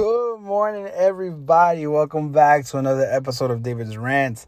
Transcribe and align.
Good 0.00 0.40
morning, 0.40 0.86
everybody. 0.86 1.86
Welcome 1.86 2.32
back 2.32 2.64
to 2.68 2.78
another 2.78 3.04
episode 3.04 3.50
of 3.50 3.62
David's 3.62 3.98
Rants. 3.98 4.46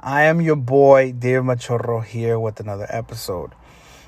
I 0.00 0.22
am 0.22 0.40
your 0.40 0.56
boy, 0.56 1.12
David 1.12 1.44
Machorro, 1.44 2.00
here 2.02 2.40
with 2.40 2.58
another 2.58 2.86
episode. 2.88 3.52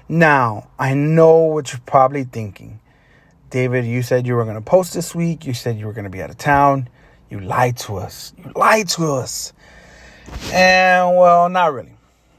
Now, 0.08 0.68
I 0.80 0.94
know 0.94 1.42
what 1.42 1.72
you're 1.72 1.80
probably 1.86 2.24
thinking. 2.24 2.80
David, 3.50 3.84
you 3.84 4.02
said 4.02 4.26
you 4.26 4.34
were 4.34 4.42
going 4.42 4.56
to 4.56 4.60
post 4.60 4.92
this 4.92 5.14
week. 5.14 5.46
You 5.46 5.54
said 5.54 5.78
you 5.78 5.86
were 5.86 5.92
going 5.92 6.06
to 6.06 6.10
be 6.10 6.22
out 6.22 6.30
of 6.30 6.38
town. 6.38 6.88
You 7.28 7.38
lied 7.38 7.76
to 7.76 7.94
us. 7.94 8.34
You 8.36 8.50
lied 8.56 8.88
to 8.88 9.12
us. 9.12 9.52
And, 10.52 11.16
well, 11.16 11.48
not 11.48 11.72
really. 11.72 11.94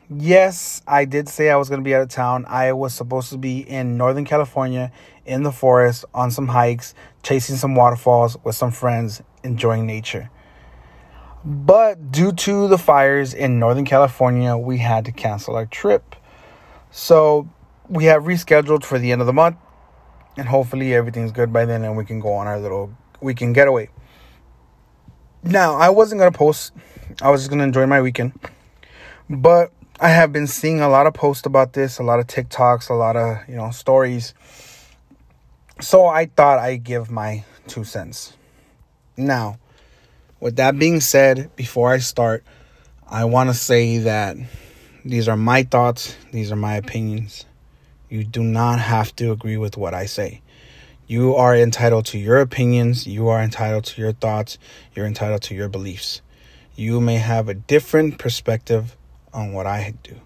Yes, 0.10 0.82
I 0.86 1.06
did 1.06 1.30
say 1.30 1.50
I 1.50 1.56
was 1.56 1.70
going 1.70 1.80
to 1.80 1.86
be 1.86 1.96
out 1.96 2.02
of 2.02 2.10
town. 2.10 2.44
I 2.50 2.74
was 2.74 2.94
supposed 2.94 3.30
to 3.30 3.38
be 3.38 3.60
in 3.60 3.96
Northern 3.96 4.26
California 4.26 4.92
in 5.26 5.44
the 5.44 5.54
forest 5.54 6.04
on 6.14 6.32
some 6.32 6.50
hikes, 6.50 6.94
chasing 7.24 7.56
some 7.56 7.76
waterfalls 7.76 8.38
with 8.44 8.56
some 8.56 8.72
friends, 8.72 9.22
enjoying 9.44 9.86
nature. 9.86 10.30
But 11.44 12.12
due 12.12 12.32
to 12.34 12.68
the 12.68 12.78
fires 12.78 13.34
in 13.34 13.60
Northern 13.60 13.86
California, 13.86 14.56
we 14.56 14.78
had 14.78 15.06
to 15.06 15.12
cancel 15.12 15.56
our 15.56 15.66
trip. 15.66 16.16
So 16.92 17.50
we 17.90 18.06
have 18.06 18.24
rescheduled 18.24 18.84
for 18.84 19.00
the 19.00 19.12
end 19.12 19.22
of 19.22 19.28
the 19.28 19.34
month, 19.34 19.58
and 20.38 20.48
hopefully 20.48 20.94
everything's 20.94 21.32
good 21.32 21.52
by 21.52 21.66
then 21.66 21.84
and 21.84 21.98
we 21.98 22.06
can 22.06 22.20
go 22.20 22.34
on 22.34 22.48
our 22.48 22.60
little 22.60 22.94
weekend 23.22 23.56
getaway. 23.56 23.90
Now, 25.44 25.76
I 25.76 25.90
wasn't 25.90 26.20
going 26.20 26.32
to 26.32 26.38
post, 26.38 26.74
I 27.22 27.32
was 27.32 27.42
just 27.42 27.50
going 27.50 27.60
to 27.60 27.66
enjoy 27.66 27.88
my 27.88 28.02
weekend. 28.02 28.34
But 29.28 29.72
I 30.00 30.10
have 30.10 30.32
been 30.32 30.48
seeing 30.48 30.82
a 30.82 30.90
lot 30.90 31.08
of 31.08 31.14
posts 31.14 31.46
about 31.46 31.74
this, 31.74 31.98
a 31.98 32.04
lot 32.04 32.20
of 32.20 32.28
TikToks, 32.28 32.90
a 32.90 32.94
lot 32.94 33.16
of, 33.16 33.38
you 33.48 33.56
know, 33.56 33.72
stories. 33.72 34.34
So 35.82 36.06
I 36.06 36.28
thought 36.28 36.60
I'd 36.60 36.84
give 36.84 37.10
my 37.10 37.44
two 37.68 37.84
cents. 37.84 38.34
Now, 39.18 39.58
with 40.40 40.58
that 40.58 40.78
being 40.78 41.00
said, 41.00 41.56
before 41.56 41.92
I 41.92 41.98
start, 41.98 42.44
I 43.08 43.26
want 43.26 43.50
to 43.50 43.56
say 43.56 43.98
that 43.98 44.38
these 45.04 45.28
are 45.28 45.36
my 45.36 45.64
thoughts, 45.64 46.16
these 46.32 46.52
are 46.52 46.56
my 46.56 46.76
opinions. 46.76 47.46
You 48.10 48.24
do 48.24 48.44
not 48.44 48.80
have 48.80 49.16
to 49.16 49.32
agree 49.32 49.58
with 49.58 49.76
what 49.76 49.96
I 49.96 50.06
say. 50.06 50.42
You 51.08 51.36
are 51.36 51.56
entitled 51.56 52.06
to 52.08 52.20
your 52.20 52.40
opinions, 52.40 53.08
you 53.08 53.30
are 53.30 53.42
entitled 53.42 53.86
to 53.86 54.02
your 54.02 54.14
thoughts, 54.14 54.60
you're 54.96 55.08
entitled 55.08 55.42
to 55.44 55.56
your 55.56 55.68
beliefs. 55.68 56.22
You 56.76 57.02
may 57.02 57.18
have 57.18 57.50
a 57.50 57.56
different 57.56 58.20
perspective 58.20 58.96
on 59.34 59.52
what 59.52 59.66
I 59.66 59.96
do. 60.04 60.22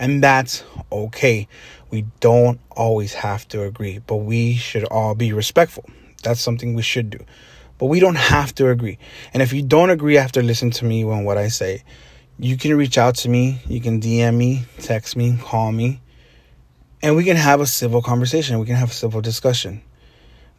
And 0.00 0.24
that's 0.24 0.64
okay. 0.90 1.46
We 1.90 2.06
don't 2.20 2.58
always 2.70 3.12
have 3.12 3.46
to 3.48 3.64
agree, 3.64 3.98
but 3.98 4.16
we 4.16 4.54
should 4.54 4.84
all 4.84 5.14
be 5.14 5.34
respectful. 5.34 5.84
That's 6.22 6.40
something 6.40 6.74
we 6.74 6.82
should 6.82 7.10
do. 7.10 7.18
But 7.76 7.86
we 7.86 8.00
don't 8.00 8.16
have 8.16 8.54
to 8.56 8.70
agree. 8.70 8.98
And 9.34 9.42
if 9.42 9.52
you 9.52 9.62
don't 9.62 9.90
agree 9.90 10.16
after 10.16 10.42
listening 10.42 10.72
to 10.72 10.86
me 10.86 11.04
on 11.04 11.24
what 11.24 11.36
I 11.36 11.48
say, 11.48 11.84
you 12.38 12.56
can 12.56 12.74
reach 12.76 12.96
out 12.96 13.16
to 13.16 13.28
me. 13.28 13.60
You 13.68 13.82
can 13.82 14.00
DM 14.00 14.36
me, 14.36 14.64
text 14.78 15.16
me, 15.16 15.36
call 15.42 15.70
me, 15.70 16.00
and 17.02 17.14
we 17.14 17.24
can 17.24 17.36
have 17.36 17.60
a 17.60 17.66
civil 17.66 18.00
conversation. 18.00 18.58
We 18.58 18.66
can 18.66 18.76
have 18.76 18.90
a 18.90 18.94
civil 18.94 19.20
discussion. 19.20 19.82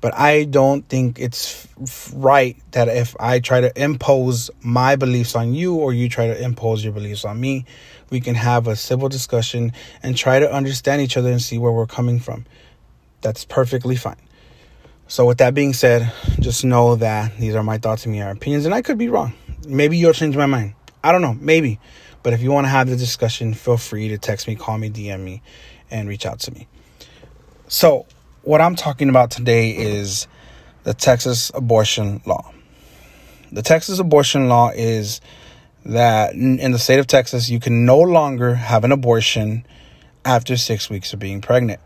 But 0.02 0.16
I 0.16 0.46
don't 0.46 0.88
think 0.90 1.20
it's 1.20 1.68
right 2.14 2.58
that 2.72 2.88
if 2.88 3.16
I 3.20 3.40
try 3.40 3.62
to 3.62 3.82
impose 3.82 4.50
my 4.62 4.96
beliefs 4.96 5.36
on 5.36 5.54
you 5.54 5.76
or 5.76 5.94
you 5.94 6.10
try 6.10 6.28
to 6.28 6.44
impose 6.44 6.84
your 6.84 6.92
beliefs 6.92 7.24
on 7.24 7.40
me, 7.40 7.66
we 8.10 8.20
can 8.20 8.34
have 8.34 8.68
a 8.68 8.76
civil 8.76 9.10
discussion 9.10 9.74
and 10.02 10.18
try 10.18 10.40
to 10.40 10.52
understand 10.52 11.04
each 11.04 11.18
other 11.18 11.32
and 11.32 11.42
see 11.42 11.60
where 11.60 11.72
we're 11.72 11.86
coming 11.86 12.20
from. 12.20 12.46
That's 13.22 13.46
perfectly 13.46 13.96
fine. 13.96 14.18
So, 15.08 15.26
with 15.26 15.38
that 15.40 15.54
being 15.54 15.74
said, 15.74 16.12
just 16.40 16.64
know 16.64 16.96
that 16.96 17.38
these 17.38 17.54
are 17.54 17.64
my 17.64 17.78
thoughts 17.78 18.06
and 18.06 18.16
my 18.16 18.30
opinions, 18.30 18.66
and 18.66 18.74
I 18.74 18.82
could 18.82 18.98
be 18.98 19.10
wrong. 19.10 19.34
Maybe 19.68 19.98
you'll 19.98 20.14
change 20.14 20.38
my 20.38 20.46
mind. 20.46 20.74
I 21.04 21.12
don't 21.12 21.22
know, 21.22 21.34
maybe. 21.34 21.80
But 22.24 22.34
if 22.34 22.42
you 22.42 22.52
want 22.52 22.66
to 22.66 22.70
have 22.70 22.90
the 22.90 22.96
discussion, 22.96 23.54
feel 23.54 23.78
free 23.78 24.08
to 24.10 24.18
text 24.18 24.48
me, 24.48 24.56
call 24.56 24.78
me, 24.78 24.90
DM 24.90 25.20
me, 25.20 25.42
and 25.90 26.08
reach 26.08 26.26
out 26.26 26.40
to 26.42 26.52
me. 26.52 26.68
So, 27.68 28.06
what 28.44 28.62
I'm 28.62 28.76
talking 28.76 29.10
about 29.10 29.32
today 29.32 29.72
is 29.72 30.28
the 30.84 30.94
Texas 30.94 31.52
abortion 31.54 32.22
law. 32.26 32.52
The 33.52 33.62
Texas 33.62 34.00
abortion 34.00 34.48
law 34.48 34.72
is 34.74 35.22
that 35.86 36.34
in 36.34 36.72
the 36.72 36.80
state 36.80 37.00
of 37.00 37.08
Texas, 37.08 37.50
you 37.50 37.60
can 37.60 37.86
no 37.86 38.00
longer 38.00 38.56
have 38.56 38.84
an 38.84 38.92
abortion 38.92 39.66
after 40.26 40.58
six 40.58 40.90
weeks 40.90 41.14
of 41.14 41.20
being 41.20 41.42
pregnant. 41.42 41.80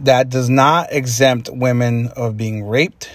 That 0.00 0.30
does 0.30 0.48
not 0.48 0.92
exempt 0.92 1.50
women 1.52 2.08
of 2.08 2.36
being 2.36 2.64
raped, 2.64 3.10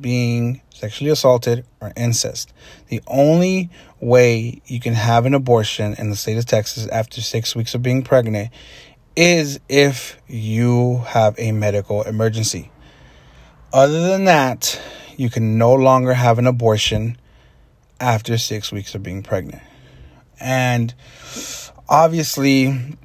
being 0.00 0.60
sexually 0.70 1.10
assaulted, 1.10 1.64
or 1.80 1.92
incest. 1.96 2.52
The 2.88 3.02
only 3.08 3.70
way 4.00 4.62
you 4.66 4.78
can 4.78 4.94
have 4.94 5.26
an 5.26 5.34
abortion 5.34 5.94
in 5.98 6.10
the 6.10 6.16
state 6.16 6.38
of 6.38 6.46
Texas 6.46 6.86
after 6.88 7.20
six 7.20 7.56
weeks 7.56 7.74
of 7.74 7.82
being 7.82 8.02
pregnant 8.02 8.52
is 9.18 9.58
if 9.68 10.16
you 10.28 10.98
have 11.08 11.34
a 11.38 11.50
medical 11.50 12.02
emergency. 12.02 12.70
Other 13.72 14.00
than 14.10 14.26
that, 14.26 14.80
you 15.16 15.28
can 15.28 15.58
no 15.58 15.74
longer 15.74 16.14
have 16.14 16.38
an 16.38 16.46
abortion 16.46 17.18
after 17.98 18.38
six 18.38 18.70
weeks 18.70 18.94
of 18.94 19.02
being 19.02 19.24
pregnant. 19.24 19.60
And 20.38 20.94
obviously, 21.88 22.96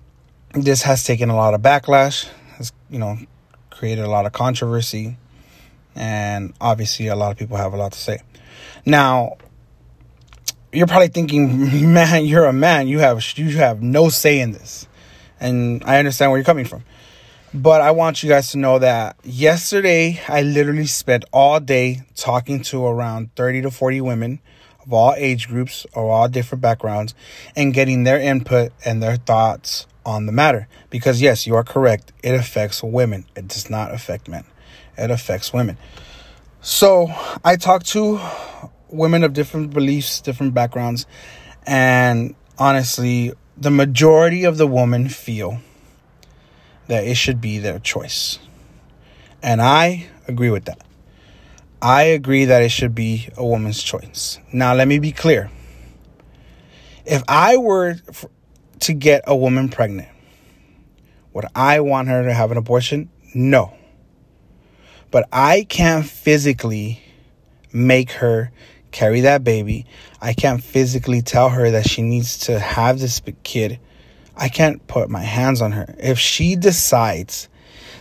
this 0.54 0.84
has 0.84 1.04
taken 1.04 1.32
a 1.32 1.36
lot 1.36 1.56
of 1.56 1.62
backlash, 1.64 2.28
has, 2.58 2.72
you 2.92 3.00
know, 3.00 3.18
created 3.72 4.06
a 4.06 4.10
lot 4.10 4.28
of 4.28 4.34
controversy, 4.34 5.18
and 5.96 6.54
obviously, 6.62 7.08
a 7.08 7.16
lot 7.16 7.32
of 7.32 7.40
people 7.40 7.58
have 7.58 7.74
a 7.74 7.78
lot 7.78 7.92
to 7.94 8.00
say. 8.00 8.22
Now, 8.86 9.38
you're 10.72 10.86
probably 10.86 11.08
thinking, 11.08 11.92
man, 11.92 12.28
you're 12.28 12.46
a 12.46 12.54
man, 12.54 12.88
you 12.88 13.00
have 13.00 13.24
you 13.36 13.58
have 13.58 13.82
no 13.82 14.10
say 14.10 14.40
in 14.40 14.52
this 14.52 14.88
and 15.44 15.84
I 15.84 16.00
understand 16.00 16.32
where 16.32 16.40
you're 16.40 16.46
coming 16.46 16.66
from. 16.66 16.84
But 17.54 17.82
I 17.82 17.92
want 17.92 18.24
you 18.24 18.30
guys 18.30 18.50
to 18.52 18.58
know 18.58 18.80
that 18.80 19.16
yesterday 19.24 20.20
I 20.28 20.42
literally 20.42 20.88
spent 20.88 21.26
all 21.32 21.60
day 21.60 22.02
talking 22.16 22.64
to 22.64 22.84
around 22.84 23.36
30 23.36 23.62
to 23.64 23.72
40 23.72 24.02
women 24.02 24.40
of 24.84 24.92
all 24.92 25.14
age 25.16 25.48
groups 25.48 25.86
or 25.94 26.10
all 26.10 26.28
different 26.28 26.62
backgrounds 26.64 27.14
and 27.56 27.74
getting 27.74 28.06
their 28.06 28.20
input 28.20 28.72
and 28.84 29.04
their 29.04 29.18
thoughts 29.18 29.86
on 30.04 30.26
the 30.26 30.32
matter. 30.32 30.68
Because, 30.90 31.22
yes, 31.22 31.46
you 31.46 31.56
are 31.56 31.64
correct. 31.64 32.12
It 32.24 32.34
affects 32.34 32.82
women, 32.82 33.26
it 33.36 33.48
does 33.48 33.70
not 33.70 33.94
affect 33.94 34.28
men, 34.28 34.46
it 34.98 35.12
affects 35.12 35.54
women. 35.54 35.78
So 36.62 37.14
I 37.44 37.58
talked 37.58 37.88
to 37.90 38.20
women 38.90 39.24
of 39.24 39.34
different 39.34 39.74
beliefs, 39.74 40.22
different 40.22 40.54
backgrounds, 40.54 41.06
and 41.68 42.36
honestly, 42.58 43.34
the 43.58 43.72
majority 43.72 44.44
of 44.44 44.58
the 44.58 44.68
women 44.68 45.10
feel 45.10 45.60
that 46.88 47.06
it 47.06 47.16
should 47.16 47.40
be 47.40 47.60
their 47.60 47.80
choice. 47.80 48.40
And 49.42 49.62
I 49.62 50.08
agree 50.28 50.50
with 50.50 50.66
that. 50.66 50.82
I 51.82 52.04
agree 52.04 52.46
that 52.46 52.62
it 52.62 52.70
should 52.70 52.96
be 52.96 53.30
a 53.36 53.46
woman's 53.46 53.84
choice. 53.84 54.40
Now, 54.54 54.74
let 54.74 54.88
me 54.88 55.00
be 55.00 55.12
clear. 55.12 55.52
If 57.06 57.24
I 57.28 57.58
were 57.58 57.98
to 58.80 58.94
get 58.94 59.24
a 59.28 59.36
woman 59.36 59.68
pregnant, 59.70 60.08
would 61.34 61.46
I 61.54 61.82
want 61.82 62.08
her 62.08 62.24
to 62.24 62.34
have 62.34 62.52
an 62.52 62.58
abortion? 62.58 63.10
No. 63.36 63.74
But 65.12 65.28
I 65.32 65.66
can't 65.68 66.06
physically 66.06 67.02
make 67.74 68.12
her 68.12 68.52
carry 68.94 69.22
that 69.22 69.44
baby. 69.44 69.86
I 70.22 70.34
can't 70.34 70.64
physically 70.64 71.22
tell 71.22 71.50
her 71.50 71.72
that 71.72 71.90
she 71.90 72.02
needs 72.02 72.38
to 72.40 72.60
have 72.60 73.00
this 73.00 73.22
kid. 73.44 73.80
I 74.38 74.48
can't 74.48 74.86
put 74.88 75.10
my 75.10 75.22
hands 75.22 75.62
on 75.62 75.74
her. 75.74 75.94
If 76.00 76.18
she 76.20 76.56
decides 76.56 77.50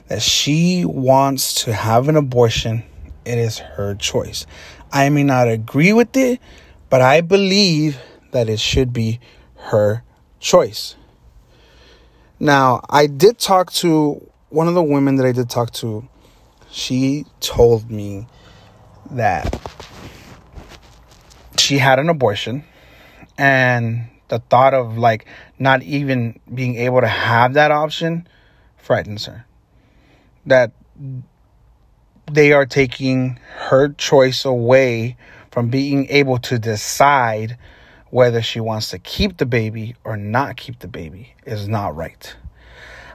that 0.08 0.22
she 0.22 0.84
wants 0.84 1.64
to 1.64 1.72
have 1.72 2.08
an 2.08 2.16
abortion, 2.16 2.84
it 3.24 3.38
is 3.38 3.58
her 3.58 3.94
choice. 3.94 4.46
I 4.92 5.08
may 5.08 5.24
not 5.24 5.48
agree 5.48 5.92
with 5.92 6.16
it, 6.16 6.40
but 6.90 7.00
I 7.00 7.22
believe 7.22 7.98
that 8.32 8.48
it 8.48 8.60
should 8.60 8.92
be 8.92 9.20
her 9.56 10.04
choice. 10.38 10.96
Now, 12.38 12.82
I 12.90 13.06
did 13.06 13.38
talk 13.38 13.72
to 13.74 14.26
one 14.48 14.68
of 14.68 14.74
the 14.74 14.82
women 14.82 15.16
that 15.16 15.26
I 15.26 15.32
did 15.32 15.48
talk 15.48 15.70
to. 15.74 16.06
She 16.70 17.24
told 17.40 17.90
me 17.90 18.26
that 19.10 19.60
she 21.72 21.78
had 21.78 21.98
an 21.98 22.10
abortion 22.10 22.62
and 23.38 24.06
the 24.28 24.40
thought 24.50 24.74
of 24.74 24.98
like 24.98 25.24
not 25.58 25.82
even 25.82 26.38
being 26.54 26.76
able 26.76 27.00
to 27.00 27.08
have 27.08 27.54
that 27.54 27.70
option 27.70 28.28
frightens 28.76 29.24
her 29.24 29.46
that 30.44 30.72
they 32.30 32.52
are 32.52 32.66
taking 32.66 33.38
her 33.54 33.88
choice 33.88 34.44
away 34.44 35.16
from 35.50 35.70
being 35.70 36.06
able 36.10 36.36
to 36.36 36.58
decide 36.58 37.56
whether 38.10 38.42
she 38.42 38.60
wants 38.60 38.90
to 38.90 38.98
keep 38.98 39.38
the 39.38 39.46
baby 39.46 39.96
or 40.04 40.14
not 40.14 40.58
keep 40.58 40.78
the 40.80 40.88
baby 40.88 41.32
is 41.46 41.68
not 41.68 41.96
right. 41.96 42.36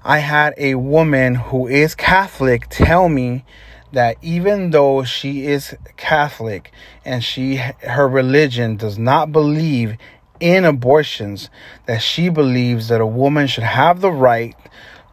I 0.03 0.17
had 0.17 0.55
a 0.57 0.73
woman 0.73 1.35
who 1.35 1.67
is 1.67 1.93
Catholic 1.93 2.65
tell 2.71 3.07
me 3.07 3.45
that 3.91 4.17
even 4.21 4.71
though 4.71 5.03
she 5.03 5.45
is 5.45 5.75
Catholic 5.95 6.71
and 7.05 7.23
she 7.23 7.55
her 7.55 8.07
religion 8.07 8.75
does 8.75 8.97
not 8.97 9.31
believe 9.31 9.97
in 10.39 10.65
abortions 10.65 11.49
that 11.85 12.01
she 12.01 12.29
believes 12.29 12.89
that 12.89 13.01
a 13.01 13.05
woman 13.05 13.47
should 13.47 13.63
have 13.63 14.01
the 14.01 14.11
right 14.11 14.55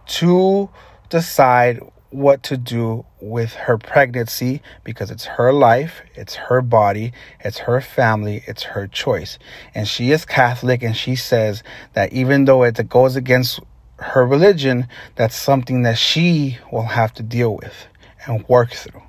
to 0.07 0.69
decide 1.09 1.81
what 2.11 2.43
to 2.45 2.57
do 2.57 3.05
with 3.21 3.55
her 3.55 3.77
pregnancy 3.77 4.63
because 4.85 5.11
it's 5.11 5.25
her 5.25 5.53
life, 5.53 6.01
it's 6.15 6.35
her 6.37 6.63
body, 6.63 7.13
it's 7.41 7.59
her 7.59 7.81
family, 7.81 8.45
it's 8.47 8.63
her 8.63 8.87
choice. 8.87 9.39
And 9.75 9.89
she 9.89 10.13
is 10.13 10.25
Catholic 10.25 10.83
and 10.83 10.97
she 10.97 11.17
says 11.17 11.65
that 11.95 12.13
even 12.13 12.45
though 12.45 12.63
it 12.63 12.89
goes 12.89 13.17
against 13.17 13.59
her 13.99 14.25
religion, 14.25 14.87
that's 15.17 15.35
something 15.35 15.83
that 15.83 15.99
she 15.99 16.59
will 16.71 16.87
have 16.87 17.13
to 17.15 17.23
deal 17.23 17.57
with 17.57 17.89
and 18.27 18.47
work 18.49 18.73
through. 18.73 19.03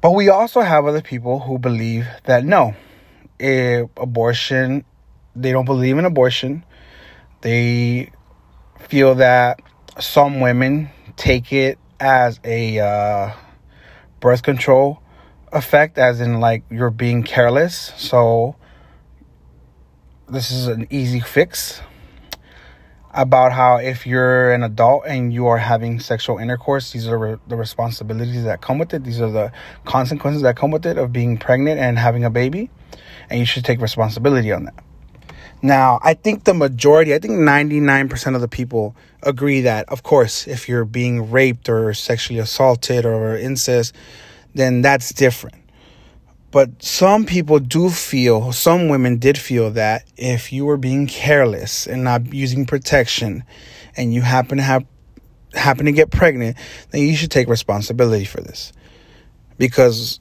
But 0.00 0.12
we 0.12 0.28
also 0.28 0.60
have 0.60 0.86
other 0.86 1.02
people 1.02 1.40
who 1.40 1.58
believe 1.58 2.06
that 2.24 2.44
no, 2.44 2.74
abortion, 3.96 4.84
they 5.34 5.52
don't 5.52 5.64
believe 5.64 5.98
in 5.98 6.04
abortion. 6.04 6.64
They 7.40 8.10
feel 8.88 9.16
that 9.16 9.60
some 9.98 10.40
women 10.40 10.90
take 11.16 11.52
it 11.52 11.78
as 11.98 12.38
a 12.44 12.78
uh, 12.78 13.32
birth 14.20 14.42
control 14.42 15.02
effect, 15.52 15.98
as 15.98 16.20
in 16.20 16.40
like 16.40 16.64
you're 16.70 16.90
being 16.90 17.22
careless. 17.22 17.92
So 17.96 18.56
this 20.28 20.50
is 20.50 20.66
an 20.66 20.86
easy 20.90 21.20
fix 21.20 21.80
about 23.16 23.52
how 23.52 23.76
if 23.78 24.06
you're 24.06 24.52
an 24.52 24.62
adult 24.62 25.04
and 25.06 25.32
you 25.32 25.46
are 25.46 25.58
having 25.58 25.98
sexual 25.98 26.38
intercourse, 26.38 26.92
these 26.92 27.08
are 27.08 27.18
re- 27.18 27.36
the 27.48 27.56
responsibilities 27.56 28.44
that 28.44 28.60
come 28.60 28.78
with 28.78 28.92
it. 28.92 29.04
These 29.04 29.20
are 29.20 29.30
the 29.30 29.50
consequences 29.84 30.42
that 30.42 30.56
come 30.56 30.70
with 30.70 30.84
it 30.84 30.98
of 30.98 31.12
being 31.12 31.38
pregnant 31.38 31.80
and 31.80 31.98
having 31.98 32.24
a 32.24 32.30
baby. 32.30 32.70
And 33.30 33.40
you 33.40 33.46
should 33.46 33.64
take 33.64 33.80
responsibility 33.80 34.52
on 34.52 34.64
that. 34.64 34.74
Now, 35.62 35.98
I 36.02 36.12
think 36.14 36.44
the 36.44 36.52
majority, 36.52 37.14
I 37.14 37.18
think 37.18 37.32
99% 37.32 38.34
of 38.34 38.42
the 38.42 38.48
people 38.48 38.94
agree 39.22 39.62
that, 39.62 39.88
of 39.88 40.02
course, 40.02 40.46
if 40.46 40.68
you're 40.68 40.84
being 40.84 41.30
raped 41.30 41.68
or 41.70 41.94
sexually 41.94 42.38
assaulted 42.38 43.06
or 43.06 43.36
incest, 43.36 43.94
then 44.54 44.82
that's 44.82 45.12
different. 45.12 45.56
But 46.50 46.82
some 46.82 47.26
people 47.26 47.58
do 47.58 47.90
feel, 47.90 48.52
some 48.52 48.88
women 48.88 49.18
did 49.18 49.36
feel 49.36 49.70
that 49.72 50.04
if 50.16 50.52
you 50.52 50.64
were 50.64 50.76
being 50.76 51.06
careless 51.06 51.86
and 51.86 52.04
not 52.04 52.32
using 52.32 52.66
protection 52.66 53.44
and 53.96 54.14
you 54.14 54.22
happen 54.22 54.58
to 54.58 54.64
have 54.64 54.84
happen 55.54 55.86
to 55.86 55.92
get 55.92 56.10
pregnant, 56.10 56.56
then 56.90 57.02
you 57.02 57.16
should 57.16 57.30
take 57.30 57.48
responsibility 57.48 58.24
for 58.24 58.40
this. 58.40 58.72
Because 59.58 60.20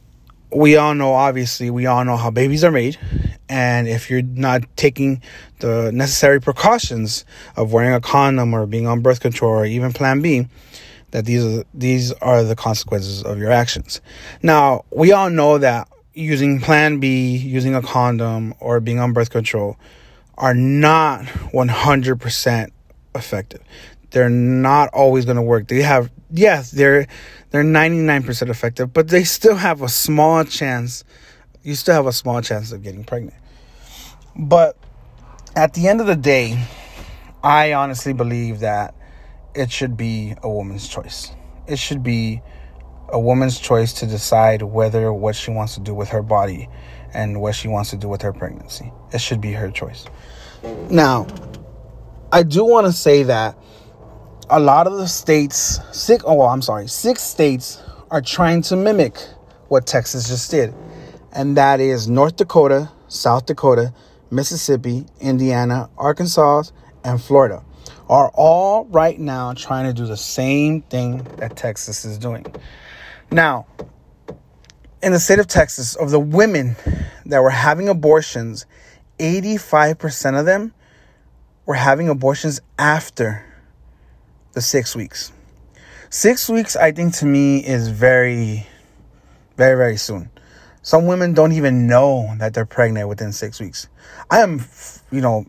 we 0.53 0.77
all 0.77 0.93
know 0.93 1.13
obviously 1.13 1.69
we 1.69 1.85
all 1.85 2.05
know 2.05 2.15
how 2.15 2.31
babies 2.31 2.63
are 2.63 2.71
made 2.71 2.97
and 3.49 3.87
if 3.87 4.09
you're 4.09 4.21
not 4.21 4.63
taking 4.75 5.21
the 5.59 5.91
necessary 5.93 6.41
precautions 6.41 7.25
of 7.55 7.73
wearing 7.73 7.93
a 7.93 8.01
condom 8.01 8.53
or 8.53 8.65
being 8.65 8.87
on 8.87 9.01
birth 9.01 9.19
control 9.19 9.51
or 9.51 9.65
even 9.65 9.93
plan 9.93 10.21
B, 10.21 10.47
that 11.11 11.25
these 11.25 11.45
are 11.45 11.63
these 11.73 12.11
are 12.13 12.43
the 12.43 12.55
consequences 12.55 13.23
of 13.23 13.37
your 13.37 13.51
actions. 13.51 14.01
Now, 14.41 14.85
we 14.91 15.11
all 15.11 15.29
know 15.29 15.57
that 15.59 15.87
using 16.15 16.61
Plan 16.61 16.99
B, 16.99 17.35
using 17.35 17.75
a 17.75 17.81
condom, 17.81 18.55
or 18.59 18.79
being 18.79 18.99
on 18.99 19.13
birth 19.13 19.29
control 19.29 19.77
are 20.37 20.53
not 20.53 21.25
100% 21.25 22.71
effective. 23.13 23.61
They're 24.11 24.29
not 24.29 24.89
always 24.93 25.25
going 25.25 25.35
to 25.35 25.41
work. 25.41 25.67
They 25.67 25.81
have, 25.81 26.09
yes, 26.31 26.71
they're 26.71 27.07
they're 27.51 27.63
99% 27.63 28.49
effective, 28.49 28.91
but 28.91 29.07
they 29.07 29.23
still 29.23 29.55
have 29.55 29.81
a 29.81 29.87
small 29.87 30.43
chance. 30.43 31.03
You 31.63 31.75
still 31.75 31.95
have 31.95 32.07
a 32.07 32.11
small 32.11 32.41
chance 32.41 32.71
of 32.71 32.83
getting 32.83 33.03
pregnant. 33.03 33.37
But 34.35 34.77
at 35.55 35.73
the 35.73 35.87
end 35.87 36.01
of 36.01 36.07
the 36.07 36.15
day, 36.15 36.65
I 37.43 37.73
honestly 37.73 38.11
believe 38.11 38.59
that 38.59 38.93
it 39.53 39.71
should 39.71 39.95
be 39.95 40.35
a 40.43 40.49
woman's 40.49 40.87
choice. 40.87 41.31
It 41.67 41.79
should 41.79 42.03
be 42.03 42.41
a 43.09 43.19
woman's 43.19 43.59
choice 43.59 43.93
to 43.93 44.05
decide 44.05 44.61
whether 44.61 45.11
what 45.13 45.35
she 45.35 45.51
wants 45.51 45.75
to 45.75 45.79
do 45.79 45.93
with 45.93 46.09
her 46.09 46.21
body 46.21 46.67
and 47.13 47.39
what 47.41 47.55
she 47.55 47.67
wants 47.67 47.89
to 47.91 47.97
do 47.97 48.07
with 48.07 48.21
her 48.21 48.33
pregnancy. 48.33 48.91
It 49.13 49.21
should 49.21 49.41
be 49.41 49.53
her 49.53 49.71
choice. 49.71 50.05
Now, 50.89 51.27
I 52.31 52.43
do 52.43 52.65
want 52.65 52.87
to 52.87 52.93
say 52.93 53.23
that 53.23 53.57
a 54.49 54.59
lot 54.59 54.87
of 54.87 54.97
the 54.97 55.07
states, 55.07 55.79
six, 55.91 56.23
oh, 56.25 56.41
I'm 56.41 56.61
sorry, 56.61 56.87
six 56.87 57.21
states 57.21 57.81
are 58.11 58.21
trying 58.21 58.61
to 58.63 58.75
mimic 58.75 59.17
what 59.69 59.87
Texas 59.87 60.27
just 60.27 60.51
did. 60.51 60.73
And 61.31 61.57
that 61.57 61.79
is 61.79 62.07
North 62.07 62.35
Dakota, 62.35 62.91
South 63.07 63.45
Dakota, 63.45 63.93
Mississippi, 64.31 65.05
Indiana, 65.19 65.89
Arkansas, 65.97 66.63
and 67.03 67.21
Florida 67.21 67.63
are 68.09 68.29
all 68.35 68.85
right 68.85 69.19
now 69.19 69.53
trying 69.53 69.85
to 69.85 69.93
do 69.93 70.05
the 70.05 70.17
same 70.17 70.81
thing 70.83 71.23
that 71.37 71.55
Texas 71.55 72.05
is 72.05 72.17
doing. 72.17 72.45
Now, 73.31 73.65
in 75.01 75.11
the 75.11 75.19
state 75.19 75.39
of 75.39 75.47
Texas, 75.47 75.95
of 75.95 76.09
the 76.09 76.19
women 76.19 76.75
that 77.25 77.41
were 77.41 77.49
having 77.49 77.89
abortions, 77.89 78.65
85% 79.19 80.39
of 80.39 80.45
them 80.45 80.73
were 81.65 81.75
having 81.75 82.09
abortions 82.09 82.61
after 82.77 83.45
the 84.53 84.61
six 84.61 84.95
weeks. 84.95 85.31
Six 86.09 86.49
weeks, 86.49 86.75
I 86.75 86.91
think, 86.91 87.13
to 87.15 87.25
me 87.25 87.65
is 87.65 87.89
very, 87.89 88.67
very, 89.57 89.75
very 89.75 89.97
soon. 89.97 90.29
Some 90.81 91.07
women 91.07 91.33
don't 91.33 91.51
even 91.51 91.87
know 91.87 92.33
that 92.37 92.53
they're 92.53 92.65
pregnant 92.65 93.09
within 93.09 93.31
six 93.31 93.59
weeks. 93.59 93.87
I 94.29 94.39
am, 94.41 94.63
you 95.11 95.19
know, 95.19 95.45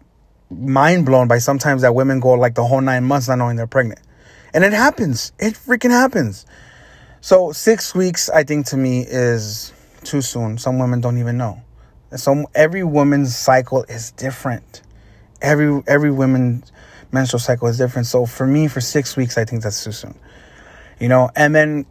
mind 0.50 1.06
blown 1.06 1.28
by 1.28 1.38
sometimes 1.38 1.82
that 1.82 1.94
women 1.94 2.20
go 2.20 2.32
like 2.32 2.54
the 2.54 2.64
whole 2.64 2.80
nine 2.80 3.04
months 3.04 3.28
not 3.28 3.36
knowing 3.36 3.56
they're 3.56 3.66
pregnant. 3.66 4.00
And 4.54 4.64
it 4.64 4.72
happens. 4.72 5.32
It 5.38 5.54
freaking 5.54 5.90
happens. 5.90 6.46
So 7.26 7.50
six 7.50 7.92
weeks, 7.92 8.30
I 8.30 8.44
think 8.44 8.66
to 8.66 8.76
me 8.76 9.00
is 9.00 9.72
too 10.04 10.22
soon. 10.22 10.58
Some 10.58 10.78
women 10.78 11.00
don't 11.00 11.18
even 11.18 11.36
know. 11.36 11.60
So 12.14 12.48
every 12.54 12.84
woman's 12.84 13.36
cycle 13.36 13.82
is 13.88 14.12
different. 14.12 14.82
Every 15.42 15.82
every 15.88 16.12
woman's 16.12 16.70
menstrual 17.10 17.40
cycle 17.40 17.66
is 17.66 17.78
different. 17.78 18.06
So 18.06 18.26
for 18.26 18.46
me, 18.46 18.68
for 18.68 18.80
six 18.80 19.16
weeks, 19.16 19.36
I 19.36 19.44
think 19.44 19.64
that's 19.64 19.82
too 19.82 19.90
soon. 19.90 20.16
You 21.00 21.08
know, 21.08 21.28
and 21.34 21.52
then 21.52 21.86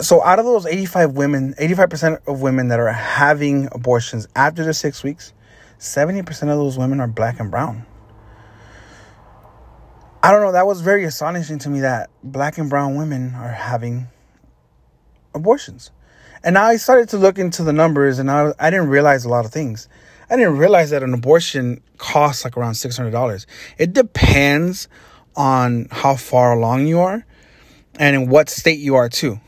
so 0.00 0.22
out 0.22 0.38
of 0.38 0.44
those 0.44 0.66
85 0.66 1.14
women, 1.14 1.54
85% 1.54 2.28
of 2.28 2.40
women 2.40 2.68
that 2.68 2.78
are 2.78 2.92
having 2.92 3.68
abortions 3.72 4.28
after 4.36 4.62
the 4.62 4.72
six 4.72 5.02
weeks, 5.02 5.32
70% 5.80 6.28
of 6.42 6.46
those 6.46 6.78
women 6.78 7.00
are 7.00 7.08
black 7.08 7.40
and 7.40 7.50
brown. 7.50 7.84
I 10.22 10.30
don't 10.30 10.42
know, 10.42 10.52
that 10.52 10.68
was 10.68 10.80
very 10.80 11.02
astonishing 11.06 11.58
to 11.58 11.68
me 11.68 11.80
that 11.80 12.08
black 12.22 12.56
and 12.56 12.70
brown 12.70 12.94
women 12.94 13.34
are 13.34 13.50
having 13.50 14.06
abortions. 15.34 15.90
And 16.42 16.56
I 16.56 16.76
started 16.76 17.08
to 17.10 17.18
look 17.18 17.38
into 17.38 17.62
the 17.62 17.72
numbers 17.72 18.18
and 18.18 18.30
I, 18.30 18.52
I 18.58 18.70
didn't 18.70 18.88
realize 18.88 19.24
a 19.24 19.28
lot 19.28 19.44
of 19.44 19.52
things. 19.52 19.88
I 20.30 20.36
didn't 20.36 20.56
realize 20.58 20.90
that 20.90 21.02
an 21.02 21.12
abortion 21.12 21.82
costs 21.98 22.44
like 22.44 22.56
around 22.56 22.72
$600. 22.72 23.46
It 23.78 23.92
depends 23.92 24.88
on 25.36 25.88
how 25.90 26.16
far 26.16 26.52
along 26.52 26.86
you 26.86 27.00
are 27.00 27.24
and 27.98 28.16
in 28.16 28.28
what 28.28 28.48
state 28.48 28.78
you 28.78 28.94
are 28.94 29.08
too. 29.08 29.40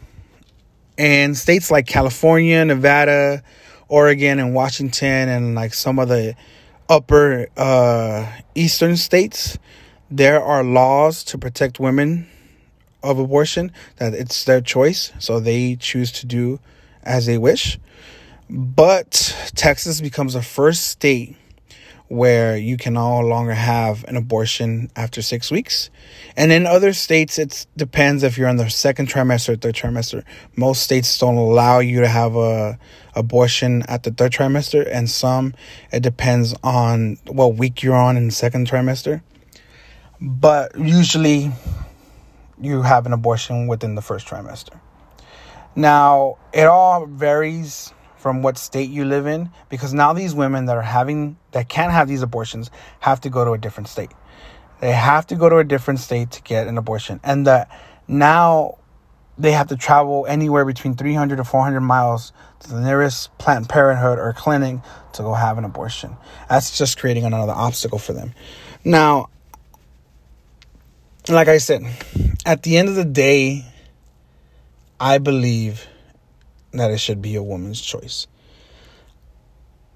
And 0.98 1.36
states 1.36 1.70
like 1.70 1.86
California, 1.86 2.64
Nevada, 2.64 3.42
Oregon, 3.88 4.38
and 4.38 4.54
Washington, 4.54 5.28
and 5.28 5.54
like 5.54 5.74
some 5.74 5.98
of 5.98 6.08
the 6.08 6.34
upper 6.88 7.48
uh, 7.56 8.30
eastern 8.54 8.96
states, 8.96 9.58
there 10.10 10.42
are 10.42 10.62
laws 10.62 11.24
to 11.24 11.38
protect 11.38 11.80
women 11.80 12.28
of 13.02 13.18
abortion, 13.18 13.72
that 13.96 14.14
it's 14.14 14.44
their 14.44 14.60
choice, 14.60 15.12
so 15.18 15.40
they 15.40 15.76
choose 15.76 16.12
to 16.12 16.26
do 16.26 16.60
as 17.02 17.26
they 17.26 17.38
wish. 17.38 17.78
But 18.48 19.34
Texas 19.54 20.00
becomes 20.00 20.34
the 20.34 20.42
first 20.42 20.88
state 20.88 21.36
where 22.12 22.58
you 22.58 22.76
can 22.76 22.92
no 22.92 23.20
longer 23.20 23.54
have 23.54 24.04
an 24.04 24.16
abortion 24.16 24.90
after 24.94 25.22
six 25.22 25.50
weeks. 25.50 25.88
And 26.36 26.52
in 26.52 26.66
other 26.66 26.92
states, 26.92 27.38
it 27.38 27.66
depends 27.74 28.22
if 28.22 28.36
you're 28.36 28.50
in 28.50 28.58
the 28.58 28.68
second 28.68 29.08
trimester 29.08 29.50
or 29.54 29.56
third 29.56 29.74
trimester. 29.74 30.22
Most 30.54 30.82
states 30.82 31.18
don't 31.18 31.36
allow 31.36 31.78
you 31.78 32.00
to 32.00 32.08
have 32.08 32.36
a 32.36 32.78
abortion 33.14 33.82
at 33.88 34.02
the 34.02 34.10
third 34.10 34.32
trimester, 34.32 34.86
and 34.92 35.08
some 35.08 35.54
it 35.90 36.02
depends 36.02 36.54
on 36.62 37.16
what 37.28 37.54
week 37.56 37.82
you're 37.82 37.96
on 37.96 38.18
in 38.18 38.26
the 38.26 38.32
second 38.32 38.68
trimester. 38.68 39.22
But 40.20 40.78
usually, 40.78 41.50
you 42.62 42.82
have 42.82 43.06
an 43.06 43.12
abortion 43.12 43.66
within 43.66 43.94
the 43.94 44.02
first 44.02 44.26
trimester. 44.26 44.78
Now, 45.74 46.38
it 46.52 46.64
all 46.64 47.06
varies 47.06 47.92
from 48.16 48.42
what 48.42 48.56
state 48.56 48.88
you 48.88 49.04
live 49.04 49.26
in 49.26 49.50
because 49.68 49.92
now 49.92 50.12
these 50.12 50.34
women 50.34 50.66
that 50.66 50.76
are 50.76 50.82
having 50.82 51.36
that 51.50 51.68
can't 51.68 51.92
have 51.92 52.06
these 52.06 52.22
abortions 52.22 52.70
have 53.00 53.20
to 53.22 53.30
go 53.30 53.44
to 53.44 53.52
a 53.52 53.58
different 53.58 53.88
state. 53.88 54.12
They 54.80 54.92
have 54.92 55.26
to 55.28 55.34
go 55.34 55.48
to 55.48 55.58
a 55.58 55.64
different 55.64 56.00
state 56.00 56.30
to 56.32 56.42
get 56.42 56.68
an 56.68 56.78
abortion. 56.78 57.20
And 57.24 57.46
that 57.46 57.68
now 58.06 58.78
they 59.38 59.52
have 59.52 59.68
to 59.68 59.76
travel 59.76 60.26
anywhere 60.28 60.64
between 60.64 60.94
300 60.94 61.36
to 61.36 61.44
400 61.44 61.80
miles 61.80 62.32
to 62.60 62.70
the 62.70 62.80
nearest 62.80 63.36
Planned 63.38 63.68
Parenthood 63.68 64.18
or 64.18 64.32
clinic 64.32 64.80
to 65.14 65.22
go 65.22 65.34
have 65.34 65.58
an 65.58 65.64
abortion. 65.64 66.16
That's 66.48 66.76
just 66.76 66.98
creating 66.98 67.24
another 67.24 67.52
obstacle 67.52 67.98
for 67.98 68.12
them. 68.12 68.34
Now, 68.84 69.30
like 71.28 71.48
I 71.48 71.58
said, 71.58 71.82
at 72.44 72.62
the 72.62 72.76
end 72.76 72.88
of 72.88 72.94
the 72.94 73.04
day, 73.04 73.64
I 74.98 75.18
believe 75.18 75.86
that 76.72 76.90
it 76.90 76.98
should 76.98 77.22
be 77.22 77.36
a 77.36 77.42
woman's 77.42 77.80
choice. 77.80 78.26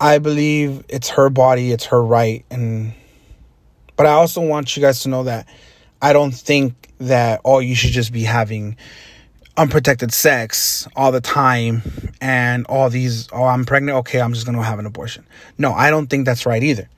I 0.01 0.19
believe 0.19 0.85
it's 0.89 1.09
her 1.11 1.31
body, 1.31 1.73
it's 1.73 1.87
her 1.87 2.03
right 2.03 2.45
and 2.51 2.93
but 3.97 4.05
I 4.05 4.11
also 4.11 4.43
want 4.43 4.77
you 4.77 4.83
guys 4.83 5.01
to 5.01 5.09
know 5.09 5.25
that 5.25 5.49
I 6.03 6.13
don't 6.13 6.33
think 6.33 6.91
that 6.99 7.41
oh 7.45 7.61
you 7.61 7.75
should 7.75 7.93
just 7.93 8.13
be 8.13 8.25
having 8.25 8.77
unprotected 9.57 10.13
sex 10.13 10.87
all 10.95 11.13
the 11.13 11.23
time 11.23 11.83
and 12.21 12.67
all 12.67 12.91
these 12.91 13.29
oh 13.33 13.45
I'm 13.45 13.65
pregnant 13.65 13.99
okay 13.99 14.21
I'm 14.21 14.35
just 14.35 14.45
going 14.45 14.59
to 14.59 14.63
have 14.63 14.79
an 14.79 14.87
abortion. 14.87 15.27
No, 15.57 15.73
I 15.73 15.89
don't 15.89 16.09
think 16.09 16.27
that's 16.27 16.45
right 16.45 16.63
either. 16.63 16.89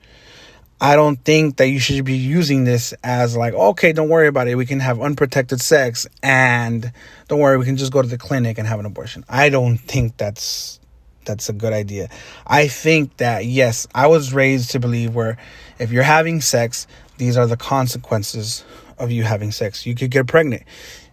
I 0.81 0.95
don't 0.95 1.17
think 1.17 1.57
that 1.57 1.67
you 1.67 1.79
should 1.79 2.05
be 2.05 2.15
using 2.15 2.63
this 2.63 2.93
as 3.03 3.35
like, 3.35 3.53
okay, 3.53 3.91
don't 3.91 4.07
worry 4.07 4.27
about 4.27 4.47
it. 4.47 4.55
We 4.55 4.65
can 4.65 4.79
have 4.79 5.01
unprotected 5.01 5.59
sex 5.59 6.07
and 6.23 6.91
don't 7.27 7.39
worry, 7.39 7.57
we 7.57 7.65
can 7.65 7.75
just 7.75 7.91
go 7.91 8.01
to 8.01 8.07
the 8.07 8.17
clinic 8.17 8.57
and 8.57 8.67
have 8.67 8.79
an 8.79 8.85
abortion. 8.85 9.25
I 9.27 9.49
don't 9.49 9.77
think 9.77 10.15
that's 10.17 10.79
that's 11.25 11.49
a 11.49 11.53
good 11.53 11.73
idea. 11.73 12.09
I 12.47 12.67
think 12.67 13.17
that 13.17 13.45
yes, 13.45 13.87
I 13.93 14.07
was 14.07 14.33
raised 14.33 14.71
to 14.71 14.79
believe 14.79 15.13
where 15.13 15.37
if 15.79 15.91
you're 15.91 16.03
having 16.03 16.41
sex, 16.41 16.87
these 17.17 17.37
are 17.37 17.45
the 17.45 17.57
consequences 17.57 18.63
of 18.97 19.11
you 19.11 19.23
having 19.23 19.51
sex. 19.51 19.85
You 19.85 19.95
could 19.95 20.11
get 20.11 20.27
pregnant. 20.27 20.63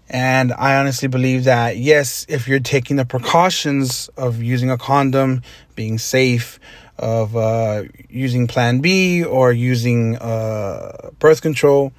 And 0.08 0.52
I 0.52 0.76
honestly 0.76 1.08
believe 1.08 1.44
that 1.44 1.76
yes, 1.76 2.25
if 2.28 2.46
you're 2.46 2.61
taking 2.61 2.96
the 2.96 3.04
precautions 3.04 4.08
of 4.16 4.42
using 4.42 4.70
a 4.70 4.78
condom, 4.78 5.42
being 5.75 5.99
safe, 5.99 6.61
of 6.98 7.36
uh, 7.36 7.84
using 8.08 8.46
Plan 8.46 8.80
B 8.80 9.24
or 9.24 9.52
using 9.52 10.16
uh, 10.16 11.10
birth 11.18 11.42
control. 11.42 11.92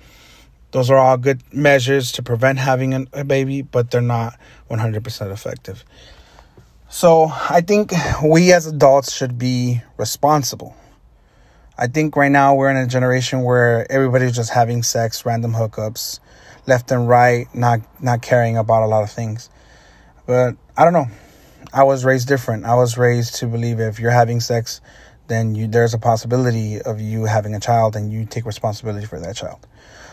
Those 0.71 0.89
are 0.89 0.97
all 0.97 1.17
good 1.17 1.41
measures 1.53 2.11
to 2.13 2.23
prevent 2.23 2.59
having 2.59 2.93
an, 2.93 3.07
a 3.13 3.23
baby, 3.23 3.61
but 3.61 3.91
they're 3.91 4.01
not 4.01 4.37
100% 4.69 5.31
effective. 5.31 5.83
So 6.89 7.31
I 7.49 7.61
think 7.61 7.91
we 8.23 8.53
as 8.53 8.65
adults 8.65 9.13
should 9.13 9.37
be 9.37 9.81
responsible. 9.97 10.75
I 11.77 11.87
think 11.87 12.15
right 12.15 12.31
now 12.31 12.55
we're 12.55 12.71
in 12.71 12.77
a 12.77 12.87
generation 12.87 13.43
where 13.43 13.89
everybody's 13.91 14.35
just 14.35 14.49
having 14.49 14.81
sex, 14.81 15.25
random 15.25 15.53
hookups, 15.53 16.19
left 16.65 16.91
and 16.91 17.07
right, 17.07 17.47
not 17.53 17.81
not 18.01 18.21
caring 18.21 18.57
about 18.57 18.83
a 18.83 18.87
lot 18.87 19.03
of 19.03 19.11
things. 19.11 19.49
But 20.25 20.55
I 20.75 20.83
don't 20.83 20.93
know. 20.93 21.07
I 21.73 21.83
was 21.83 22.05
raised 22.05 22.27
different. 22.27 22.65
I 22.65 22.75
was 22.75 22.97
raised 22.97 23.35
to 23.35 23.47
believe 23.47 23.79
if 23.79 23.99
you're 23.99 24.11
having 24.11 24.39
sex, 24.39 24.81
then 25.27 25.55
you 25.55 25.67
there's 25.67 25.93
a 25.93 25.97
possibility 25.97 26.81
of 26.81 27.01
you 27.01 27.25
having 27.25 27.53
a 27.55 27.59
child 27.59 27.95
and 27.95 28.11
you 28.11 28.25
take 28.25 28.45
responsibility 28.45 29.05
for 29.05 29.19
that 29.19 29.35
child. 29.35 29.65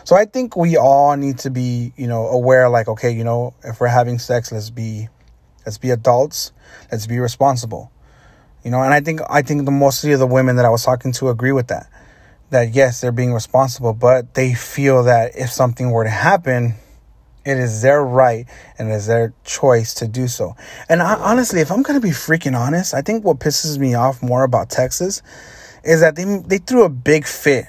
So 0.03 0.15
I 0.15 0.25
think 0.25 0.55
we 0.55 0.77
all 0.77 1.15
need 1.15 1.39
to 1.39 1.49
be, 1.49 1.93
you 1.95 2.07
know, 2.07 2.27
aware 2.27 2.69
like 2.69 2.87
okay, 2.87 3.11
you 3.11 3.23
know, 3.23 3.53
if 3.63 3.79
we're 3.79 3.87
having 3.87 4.19
sex, 4.19 4.51
let's 4.51 4.69
be 4.69 5.07
let's 5.65 5.77
be 5.77 5.91
adults, 5.91 6.51
let's 6.91 7.07
be 7.07 7.19
responsible. 7.19 7.91
You 8.63 8.71
know, 8.71 8.81
and 8.81 8.93
I 8.93 8.99
think 8.99 9.21
I 9.29 9.41
think 9.41 9.65
the 9.65 9.71
mostly 9.71 10.11
of 10.11 10.19
the 10.19 10.27
women 10.27 10.57
that 10.57 10.65
I 10.65 10.69
was 10.69 10.83
talking 10.83 11.11
to 11.13 11.29
agree 11.29 11.51
with 11.51 11.67
that. 11.67 11.89
That 12.49 12.75
yes, 12.75 13.01
they're 13.01 13.11
being 13.11 13.33
responsible, 13.33 13.93
but 13.93 14.33
they 14.33 14.53
feel 14.53 15.03
that 15.03 15.31
if 15.35 15.51
something 15.51 15.91
were 15.91 16.03
to 16.03 16.09
happen, 16.09 16.75
it 17.45 17.57
is 17.57 17.81
their 17.81 18.03
right 18.03 18.47
and 18.77 18.89
it 18.89 18.93
is 18.93 19.07
their 19.07 19.33
choice 19.43 19.93
to 19.95 20.07
do 20.07 20.27
so. 20.27 20.55
And 20.89 21.01
I, 21.01 21.13
honestly, 21.15 21.61
if 21.61 21.71
I'm 21.71 21.83
going 21.83 21.99
to 21.99 22.05
be 22.05 22.13
freaking 22.13 22.59
honest, 22.59 22.93
I 22.93 23.01
think 23.01 23.23
what 23.23 23.39
pisses 23.39 23.77
me 23.77 23.93
off 23.93 24.23
more 24.23 24.43
about 24.43 24.69
Texas 24.69 25.21
is 25.83 26.01
that 26.01 26.15
they, 26.15 26.23
they 26.23 26.57
threw 26.57 26.83
a 26.83 26.89
big 26.89 27.25
fit 27.25 27.65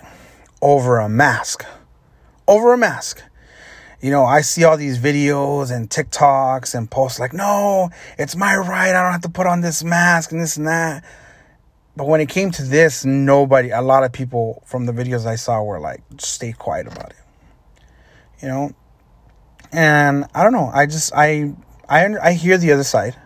over 0.62 0.98
a 0.98 1.08
mask. 1.08 1.64
Over 2.48 2.72
a 2.72 2.78
mask. 2.78 3.22
You 4.00 4.10
know, 4.10 4.24
I 4.24 4.40
see 4.40 4.64
all 4.64 4.76
these 4.76 4.98
videos 4.98 5.74
and 5.74 5.90
TikToks 5.90 6.74
and 6.74 6.90
posts 6.90 7.18
like, 7.18 7.32
no, 7.32 7.90
it's 8.18 8.36
my 8.36 8.56
right. 8.56 8.90
I 8.90 9.02
don't 9.02 9.12
have 9.12 9.22
to 9.22 9.28
put 9.28 9.46
on 9.46 9.60
this 9.60 9.84
mask 9.84 10.32
and 10.32 10.40
this 10.40 10.56
and 10.56 10.66
that. 10.66 11.04
But 11.96 12.06
when 12.06 12.20
it 12.20 12.28
came 12.28 12.50
to 12.52 12.62
this, 12.62 13.04
nobody, 13.04 13.70
a 13.70 13.80
lot 13.80 14.04
of 14.04 14.12
people 14.12 14.62
from 14.66 14.86
the 14.86 14.92
videos 14.92 15.26
I 15.26 15.36
saw 15.36 15.62
were 15.62 15.80
like, 15.80 16.02
stay 16.18 16.52
quiet 16.52 16.86
about 16.86 17.10
it. 17.10 17.16
You 18.42 18.48
know, 18.48 18.74
and 19.72 20.24
I 20.34 20.42
don't 20.42 20.52
know. 20.52 20.70
I 20.72 20.86
just 20.86 21.12
I 21.14 21.54
I 21.88 22.06
I 22.22 22.32
hear 22.32 22.58
the 22.58 22.72
other 22.72 22.84
side. 22.84 23.16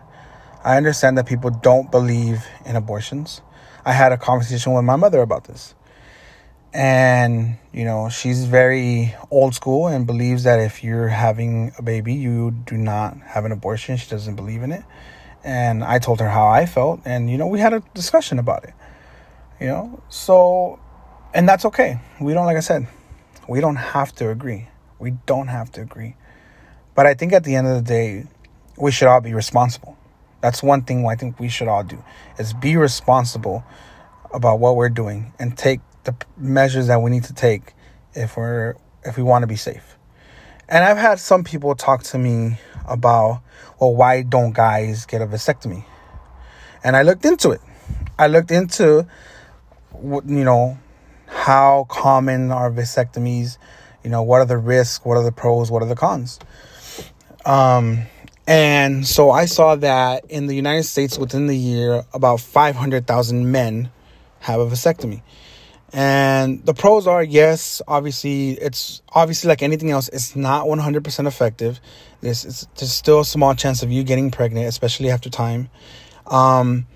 I 0.62 0.76
understand 0.76 1.16
that 1.18 1.26
people 1.26 1.50
don't 1.50 1.90
believe 1.90 2.46
in 2.66 2.76
abortions. 2.76 3.40
I 3.84 3.92
had 3.92 4.12
a 4.12 4.18
conversation 4.18 4.74
with 4.74 4.84
my 4.84 4.96
mother 4.96 5.22
about 5.22 5.44
this. 5.44 5.74
And, 6.72 7.56
you 7.72 7.84
know, 7.84 8.08
she's 8.10 8.44
very 8.44 9.14
old 9.30 9.54
school 9.54 9.88
and 9.88 10.06
believes 10.06 10.44
that 10.44 10.60
if 10.60 10.84
you're 10.84 11.08
having 11.08 11.72
a 11.78 11.82
baby, 11.82 12.14
you 12.14 12.52
do 12.52 12.76
not 12.76 13.16
have 13.22 13.44
an 13.44 13.52
abortion. 13.52 13.96
She 13.96 14.08
doesn't 14.08 14.36
believe 14.36 14.62
in 14.62 14.70
it. 14.70 14.84
And 15.42 15.82
I 15.82 15.98
told 15.98 16.20
her 16.20 16.28
how 16.28 16.46
I 16.46 16.66
felt. 16.66 17.00
And, 17.04 17.30
you 17.30 17.38
know, 17.38 17.46
we 17.46 17.58
had 17.58 17.72
a 17.72 17.82
discussion 17.94 18.38
about 18.38 18.64
it. 18.64 18.74
You 19.60 19.66
know, 19.66 20.02
so, 20.08 20.78
and 21.34 21.48
that's 21.48 21.64
okay. 21.66 22.00
We 22.20 22.32
don't, 22.34 22.46
like 22.46 22.56
I 22.56 22.60
said, 22.60 22.86
we 23.48 23.60
don't 23.60 23.76
have 23.76 24.14
to 24.16 24.30
agree. 24.30 24.68
We 24.98 25.12
don't 25.26 25.48
have 25.48 25.72
to 25.72 25.80
agree. 25.80 26.16
But 26.94 27.06
I 27.06 27.14
think 27.14 27.32
at 27.32 27.44
the 27.44 27.54
end 27.54 27.66
of 27.66 27.76
the 27.76 27.82
day, 27.82 28.24
we 28.76 28.90
should 28.90 29.08
all 29.08 29.20
be 29.20 29.34
responsible. 29.34 29.96
That's 30.40 30.62
one 30.62 30.82
thing 30.82 31.06
I 31.06 31.16
think 31.16 31.38
we 31.38 31.48
should 31.48 31.68
all 31.68 31.84
do 31.84 32.02
is 32.38 32.52
be 32.52 32.76
responsible 32.76 33.64
about 34.32 34.58
what 34.58 34.76
we're 34.76 34.88
doing 34.88 35.32
and 35.38 35.56
take 35.56 35.80
the 36.04 36.14
measures 36.36 36.86
that 36.86 37.02
we 37.02 37.10
need 37.10 37.24
to 37.24 37.34
take 37.34 37.74
if 38.14 38.36
we're 38.36 38.74
if 39.04 39.16
we 39.16 39.22
want 39.22 39.42
to 39.42 39.46
be 39.46 39.56
safe. 39.56 39.96
And 40.68 40.84
I've 40.84 40.96
had 40.96 41.18
some 41.18 41.42
people 41.42 41.74
talk 41.74 42.02
to 42.04 42.18
me 42.18 42.58
about, 42.86 43.42
well, 43.80 43.94
why 43.94 44.22
don't 44.22 44.52
guys 44.52 45.04
get 45.04 45.20
a 45.20 45.26
vasectomy? 45.26 45.84
And 46.84 46.96
I 46.96 47.02
looked 47.02 47.24
into 47.24 47.50
it. 47.50 47.60
I 48.18 48.28
looked 48.28 48.50
into, 48.50 49.06
you 50.02 50.22
know, 50.44 50.78
how 51.26 51.86
common 51.88 52.50
are 52.50 52.70
vasectomies? 52.70 53.58
You 54.04 54.10
know, 54.10 54.22
what 54.22 54.40
are 54.40 54.46
the 54.46 54.58
risks? 54.58 55.04
What 55.04 55.16
are 55.16 55.24
the 55.24 55.32
pros? 55.32 55.70
What 55.70 55.82
are 55.82 55.88
the 55.88 55.96
cons? 55.96 56.38
Um, 57.44 58.06
and 58.46 59.06
so 59.06 59.30
I 59.30 59.44
saw 59.44 59.76
that 59.76 60.24
in 60.28 60.46
the 60.46 60.54
United 60.54 60.84
States 60.84 61.18
within 61.18 61.46
the 61.46 61.56
year, 61.56 62.04
about 62.12 62.40
500,000 62.40 63.50
men 63.50 63.90
have 64.40 64.60
a 64.60 64.66
vasectomy. 64.66 65.22
And 65.92 66.64
the 66.64 66.74
pros 66.74 67.06
are 67.06 67.22
yes, 67.22 67.82
obviously, 67.88 68.52
it's 68.52 69.02
obviously 69.12 69.48
like 69.48 69.62
anything 69.62 69.90
else, 69.90 70.08
it's 70.08 70.36
not 70.36 70.66
100% 70.66 71.26
effective. 71.26 71.80
This 72.20 72.44
is 72.44 72.68
there's 72.76 72.92
still 72.92 73.20
a 73.20 73.24
small 73.24 73.54
chance 73.54 73.82
of 73.82 73.90
you 73.90 74.04
getting 74.04 74.30
pregnant, 74.30 74.68
especially 74.68 75.10
after 75.10 75.30
time. 75.30 75.68
Um, 76.26 76.86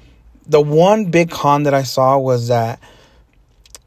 the 0.46 0.60
one 0.60 1.06
big 1.06 1.30
con 1.30 1.64
that 1.64 1.74
I 1.74 1.82
saw 1.82 2.18
was 2.18 2.48
that 2.48 2.78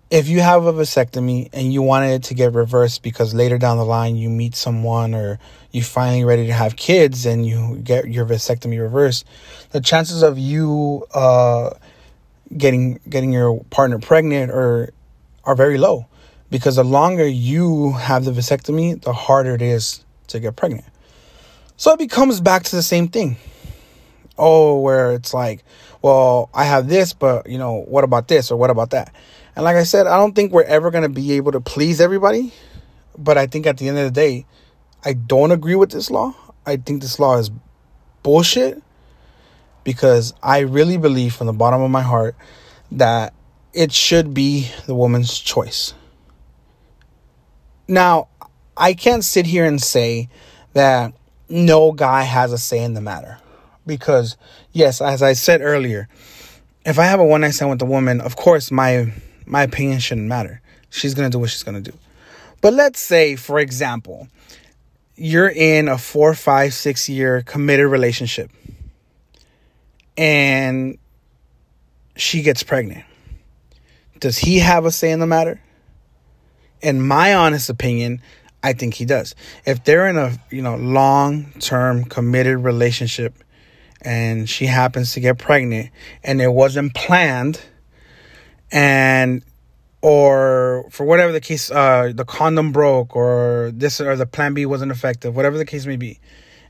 if 0.09 0.29
you 0.29 0.39
have 0.39 0.65
a 0.65 0.73
vasectomy 0.73 1.49
and 1.51 1.73
you 1.73 1.81
wanted 1.81 2.13
it 2.13 2.23
to 2.23 2.33
get 2.33 2.53
reversed 2.53 3.03
because 3.03 3.33
later 3.33 3.57
down 3.57 3.77
the 3.77 3.85
line 3.85 4.15
you 4.15 4.29
meet 4.29 4.55
someone 4.55 5.13
or 5.13 5.37
you're 5.71 5.83
finally 5.83 6.23
ready 6.23 6.47
to 6.47 6.53
have 6.53 6.75
kids 6.77 7.25
and 7.25 7.45
you 7.45 7.77
get 7.83 8.07
your 8.07 8.25
vasectomy 8.25 8.79
reversed, 8.79 9.25
the 9.71 9.81
chances 9.81 10.23
of 10.23 10.37
you 10.37 11.05
uh, 11.13 11.71
getting 12.55 12.99
getting 13.09 13.33
your 13.33 13.63
partner 13.65 13.99
pregnant 13.99 14.51
or 14.51 14.91
are 15.43 15.55
very 15.55 15.77
low 15.77 16.05
because 16.49 16.77
the 16.77 16.83
longer 16.83 17.27
you 17.27 17.91
have 17.91 18.23
the 18.23 18.31
vasectomy, 18.31 19.01
the 19.01 19.13
harder 19.13 19.55
it 19.55 19.61
is 19.61 20.05
to 20.27 20.39
get 20.39 20.55
pregnant. 20.55 20.85
So 21.75 21.91
it 21.91 21.99
becomes 21.99 22.39
back 22.39 22.63
to 22.63 22.75
the 22.75 22.81
same 22.81 23.09
thing. 23.09 23.35
Oh, 24.37 24.79
where 24.79 25.13
it's 25.13 25.33
like, 25.33 25.63
well, 26.01 26.49
I 26.53 26.63
have 26.63 26.87
this, 26.87 27.11
but 27.11 27.49
you 27.49 27.57
know, 27.57 27.83
what 27.87 28.03
about 28.03 28.27
this 28.27 28.51
or 28.51 28.57
what 28.57 28.69
about 28.69 28.91
that? 28.91 29.13
And 29.57 29.63
like 29.63 29.75
I 29.75 29.85
said, 29.85 30.05
I 30.05 30.17
don't 30.17 30.35
think 30.35 30.51
we're 30.51 30.61
ever 30.65 30.91
going 30.91 31.01
to 31.01 31.09
be 31.09 31.31
able 31.33 31.51
to 31.53 31.59
please 31.59 31.99
everybody. 31.99 32.53
But 33.17 33.39
I 33.39 33.47
think 33.47 33.65
at 33.65 33.77
the 33.77 33.89
end 33.89 33.97
of 33.97 34.03
the 34.03 34.11
day, 34.11 34.45
I 35.03 35.13
don't 35.13 35.49
agree 35.49 35.73
with 35.73 35.89
this 35.89 36.11
law. 36.11 36.35
I 36.67 36.77
think 36.77 37.01
this 37.01 37.19
law 37.19 37.39
is 37.39 37.49
bullshit 38.21 38.83
because 39.83 40.35
I 40.43 40.59
really 40.59 40.97
believe 40.97 41.33
from 41.33 41.47
the 41.47 41.53
bottom 41.53 41.81
of 41.81 41.89
my 41.89 42.03
heart 42.03 42.35
that 42.91 43.33
it 43.73 43.91
should 43.91 44.31
be 44.31 44.69
the 44.85 44.93
woman's 44.93 45.39
choice. 45.39 45.95
Now, 47.87 48.27
I 48.77 48.93
can't 48.93 49.23
sit 49.23 49.47
here 49.47 49.65
and 49.65 49.81
say 49.81 50.29
that 50.73 51.13
no 51.49 51.93
guy 51.93 52.21
has 52.21 52.53
a 52.53 52.59
say 52.59 52.83
in 52.83 52.93
the 52.93 53.01
matter 53.01 53.39
because, 53.87 54.37
yes, 54.71 55.01
as 55.01 55.23
I 55.23 55.33
said 55.33 55.61
earlier, 55.61 56.09
if 56.85 56.99
I 56.99 57.05
have 57.05 57.19
a 57.19 57.25
one 57.25 57.41
night 57.41 57.55
stand 57.55 57.71
with 57.71 57.81
a 57.81 57.85
woman, 57.85 58.21
of 58.21 58.35
course, 58.35 58.69
my 58.69 59.11
my 59.47 59.63
opinion 59.63 59.99
shouldn't 59.99 60.27
matter. 60.27 60.61
She's 60.89 61.13
going 61.13 61.29
to 61.29 61.35
do 61.35 61.39
what 61.39 61.49
she's 61.49 61.63
going 61.63 61.81
to 61.81 61.91
do. 61.91 61.97
But 62.61 62.73
let's 62.73 62.99
say, 62.99 63.35
for 63.35 63.59
example, 63.59 64.27
you're 65.15 65.49
in 65.49 65.87
a 65.87 65.97
four, 65.97 66.33
five, 66.33 66.73
six 66.73 67.09
year 67.09 67.41
committed 67.41 67.87
relationship 67.87 68.51
and 70.17 70.97
she 72.15 72.41
gets 72.41 72.63
pregnant. 72.63 73.05
Does 74.19 74.37
he 74.37 74.59
have 74.59 74.85
a 74.85 74.91
say 74.91 75.11
in 75.11 75.19
the 75.19 75.27
matter? 75.27 75.61
In 76.81 77.01
my 77.01 77.35
honest 77.35 77.69
opinion, 77.69 78.21
I 78.63 78.73
think 78.73 78.95
he 78.95 79.05
does. 79.05 79.35
If 79.65 79.83
they're 79.83 80.07
in 80.07 80.17
a, 80.17 80.37
you 80.49 80.61
know, 80.61 80.75
long-term 80.75 82.05
committed 82.05 82.59
relationship 82.59 83.35
and 84.01 84.49
she 84.49 84.65
happens 84.65 85.13
to 85.13 85.19
get 85.19 85.37
pregnant 85.37 85.91
and 86.23 86.41
it 86.41 86.51
wasn't 86.51 86.93
planned 86.93 87.61
and 88.71 89.43
or 90.01 90.85
for 90.91 91.05
whatever 91.05 91.31
the 91.31 91.41
case 91.41 91.71
uh 91.71 92.11
the 92.13 92.25
condom 92.25 92.71
broke 92.71 93.15
or 93.15 93.71
this 93.73 93.99
or 93.99 94.15
the 94.15 94.25
plan 94.25 94.53
B 94.53 94.65
wasn't 94.65 94.91
effective, 94.91 95.35
whatever 95.35 95.57
the 95.57 95.65
case 95.65 95.85
may 95.85 95.97
be. 95.97 96.19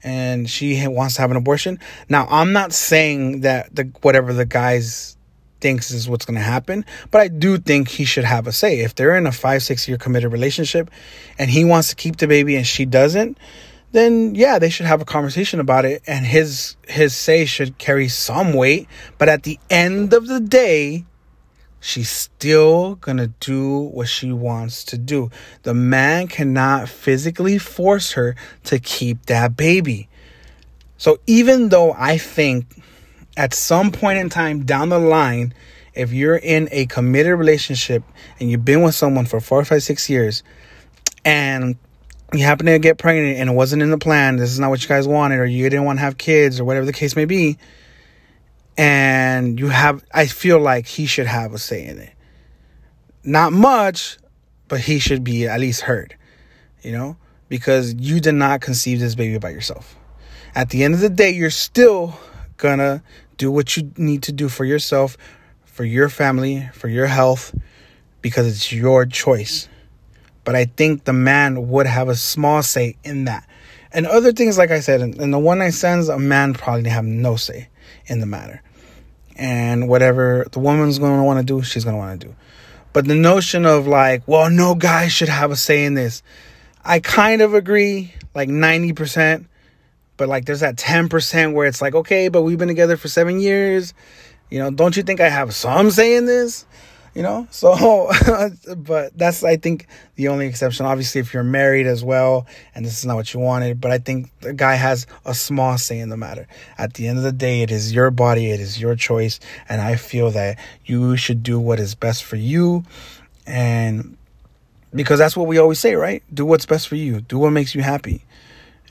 And 0.04 0.50
she 0.50 0.88
wants 0.88 1.16
to 1.16 1.22
have 1.22 1.32
an 1.32 1.38
abortion. 1.38 1.80
Now, 2.08 2.27
I'm 2.30 2.54
not 2.54 2.72
saying 2.72 3.42
that 3.42 3.75
the 3.75 3.92
whatever 4.01 4.32
the 4.32 4.46
guy's 4.46 5.18
thinks 5.60 5.92
is 5.92 6.08
what's 6.08 6.25
going 6.25 6.36
to 6.36 6.44
happen. 6.44 6.86
But 7.12 7.22
I 7.22 7.27
do 7.27 7.58
think 7.58 7.89
he 7.89 8.06
should 8.06 8.24
have 8.24 8.48
a 8.48 8.51
say. 8.51 8.80
If 8.80 8.96
they're 8.96 9.18
in 9.18 9.27
a 9.27 9.32
five, 9.32 9.63
six 9.63 9.88
year 9.88 9.98
committed 9.98 10.32
relationship 10.32 10.89
and 11.38 11.50
he 11.50 11.66
wants 11.66 11.89
to 11.89 11.96
keep 11.96 12.18
the 12.18 12.27
baby 12.27 12.56
and 12.56 12.66
she 12.66 12.86
doesn't, 12.86 13.38
then 13.92 14.36
yeah, 14.36 14.60
they 14.60 14.70
should 14.70 14.86
have 14.86 15.01
a 15.01 15.06
conversation 15.06 15.60
about 15.60 15.86
it 15.86 16.04
and 16.08 16.25
his 16.25 16.75
his 16.88 17.16
say 17.16 17.46
should 17.46 17.77
carry 17.77 18.08
some 18.08 18.54
weight. 18.54 18.88
But 19.18 19.30
at 19.30 19.44
the 19.44 19.60
end 19.70 20.13
of 20.13 20.27
the 20.27 20.39
day, 20.39 21.06
she's 21.88 22.10
still 22.10 22.96
gonna 22.96 23.27
do 23.39 23.79
what 23.79 24.10
she 24.10 24.29
wants 24.29 24.84
to 24.84 24.98
do. 24.98 25.32
The 25.63 25.74
man 25.74 26.27
cannot 26.27 26.89
physically 26.89 27.58
force 27.58 28.12
her 28.12 28.36
to 28.65 28.77
keep 28.77 29.27
that 29.27 29.56
baby. 29.56 30.10
So 30.98 31.20
even 31.27 31.70
though 31.70 31.94
I 31.94 32.17
think 32.17 32.65
at 33.38 33.53
some 33.53 33.94
point 33.94 34.20
in 34.20 34.29
time 34.29 34.65
down 34.65 34.89
the 34.89 35.00
line, 35.00 35.53
if 35.94 36.12
you're 36.12 36.36
in 36.36 36.67
a 36.74 36.88
committed 36.88 37.39
relationship 37.39 38.03
and 38.41 38.51
you've 38.51 38.65
been 38.65 38.82
with 38.82 38.94
someone 38.94 39.25
for 39.25 39.39
four, 39.39 39.63
five, 39.63 39.82
six 39.82 40.10
years, 40.10 40.44
and 41.24 41.77
you 42.34 42.44
happen 42.44 42.65
to 42.65 42.79
get 42.79 42.98
pregnant 42.98 43.38
and 43.38 43.50
it 43.50 43.53
wasn't 43.53 43.82
in 43.82 43.91
the 43.91 43.98
plan, 43.98 44.36
this 44.36 44.51
is 44.51 44.60
not 44.60 44.70
what 44.70 44.84
you 44.84 44.89
guys 44.89 45.08
wanted, 45.08 45.39
or 45.39 45.46
you 45.46 45.70
didn't 45.70 45.86
want 45.86 46.00
to 46.00 46.01
have 46.01 46.17
kids, 46.17 46.60
or 46.60 46.65
whatever 46.65 46.86
the 46.86 46.91
case 46.91 47.15
may 47.15 47.24
be, 47.24 47.58
and 48.77 49.60
you 49.60 49.69
have, 49.69 50.03
I 50.13 50.27
feel 50.27 50.60
like 50.60 50.86
he 50.86 51.07
should 51.07 51.27
have 51.27 51.53
a 51.53 51.57
say 51.57 51.86
in 51.86 51.98
it. 51.98 52.13
Not 53.24 53.51
much, 53.51 54.17
but 54.67 54.79
he 54.79 55.00
should 55.00 55.24
be 55.24 55.48
at 55.48 55.60
least 55.60 55.81
heard, 55.81 56.15
you 56.81 56.91
know, 56.91 57.17
because 57.50 57.96
you 57.96 58.19
did 58.19 58.36
not 58.36 58.62
conceive 58.62 59.00
this 59.00 59.15
baby 59.15 59.38
by 59.39 59.50
yourself. 59.50 59.96
At 60.55 60.69
the 60.69 60.84
end 60.84 60.93
of 60.93 61.00
the 61.00 61.10
day, 61.10 61.31
you're 61.31 61.50
still 61.50 62.17
gonna 62.57 63.03
do 63.38 63.51
what 63.51 63.75
you 63.75 63.91
need 63.98 64.24
to 64.24 64.31
do 64.31 64.50
for 64.50 64.65
yourself, 64.65 65.17
for 65.65 65.84
your 65.84 66.10
family, 66.10 66.69
for 66.74 66.88
your 66.88 67.07
health, 67.07 67.55
because 68.22 68.48
it's 68.48 68.72
your 68.72 69.05
choice. 69.05 69.67
But 70.43 70.55
I 70.55 70.65
think 70.65 71.03
the 71.03 71.13
man 71.13 71.69
would 71.69 71.88
have 71.88 72.10
a 72.10 72.15
small 72.15 72.63
say 72.63 72.96
in 73.03 73.25
that. 73.25 73.48
And 73.91 74.05
other 74.05 74.31
things, 74.31 74.57
like 74.57 74.72
I 74.72 74.79
said, 74.79 75.01
in, 75.01 75.31
the 75.31 75.39
one 75.39 75.60
night 75.60 75.74
stands, 75.74 76.10
a 76.10 76.19
man 76.19 76.53
probably 76.53 76.89
have 76.89 77.05
no 77.05 77.36
say 77.36 77.69
in 78.05 78.19
the 78.19 78.25
matter. 78.25 78.62
And 79.38 79.88
whatever 79.88 80.48
the 80.51 80.60
woman's 80.60 81.00
going 81.00 81.17
to 81.17 81.24
want 81.24 81.39
to 81.39 81.46
do, 81.46 81.62
she's 81.62 81.84
going 81.84 81.96
to 81.96 82.00
want 82.00 82.20
to 82.20 82.27
do. 82.27 82.36
But 82.94 83.06
the 83.06 83.15
notion 83.15 83.65
of 83.65 83.86
like, 83.86 84.27
well, 84.27 84.50
no 84.50 84.74
guy 84.74 85.08
should 85.08 85.29
have 85.29 85.51
a 85.51 85.56
say 85.56 85.86
in 85.86 85.94
this, 85.94 86.24
I 86.84 87.00
kind 87.00 87.41
of 87.41 87.53
agree, 87.53 88.13
like 88.34 88.50
90%. 88.50 89.46
But 90.17 90.27
like 90.27 90.46
there's 90.46 90.62
that 90.62 90.77
10% 90.77 91.53
where 91.53 91.67
it's 91.67 91.82
like, 91.82 91.94
okay, 91.94 92.27
but 92.29 92.41
we've 92.41 92.58
been 92.58 92.67
together 92.67 92.98
for 92.98 93.08
seven 93.08 93.39
years. 93.39 93.94
You 94.50 94.60
know, 94.60 94.72
don't 94.72 94.98
you 94.98 95.03
think 95.03 95.20
I 95.20 95.29
have 95.29 95.53
some 95.53 95.91
say 95.91 96.15
in 96.15 96.25
this? 96.25 96.65
You 97.14 97.24
know, 97.24 97.48
so, 97.51 98.12
but 98.77 99.18
that's, 99.18 99.44
I 99.44 99.58
think, 99.58 99.88
the 100.16 100.27
only 100.27 100.46
exception. 100.46 100.86
Obviously, 100.86 101.20
if 101.22 101.34
you're 101.34 101.44
married 101.44 101.88
as 101.88 102.03
well 102.03 102.46
and 102.75 102.86
this 102.86 103.00
is 103.00 103.05
not 103.05 103.16
what 103.16 103.34
you 103.34 103.40
wanted, 103.40 103.81
but 103.81 103.92
I 103.92 103.98
think 103.98 104.29
the 104.42 104.53
guy 104.53 104.75
has 104.75 105.08
a 105.25 105.34
small 105.34 105.77
say 105.77 106.00
in 106.00 106.10
the 106.10 106.18
matter. 106.18 106.48
At 106.77 106.94
the 106.94 107.08
end 107.08 107.18
of 107.18 107.24
the 107.24 107.31
day, 107.31 107.62
it 107.62 107.72
is 107.72 107.94
your 107.94 108.12
body, 108.12 108.51
it 108.51 108.60
is 108.60 108.79
your 108.79 108.96
choice. 108.96 109.40
And 109.68 109.81
I 109.81 109.96
feel 109.96 110.31
that 110.31 110.60
you 110.86 111.18
should 111.18 111.44
do 111.44 111.60
what 111.60 111.79
is 111.79 111.96
best 111.96 112.24
for 112.24 112.36
you. 112.36 112.84
And 113.46 114.18
because 114.94 115.20
that's 115.20 115.36
what 115.36 115.48
we 115.48 115.58
always 115.58 115.79
say, 115.79 115.96
right? 115.96 116.24
Do 116.34 116.46
what's 116.46 116.66
best 116.66 116.88
for 116.88 116.96
you, 116.96 117.22
do 117.22 117.40
what 117.40 117.51
makes 117.51 117.74
you 117.74 117.81
happy 117.81 118.24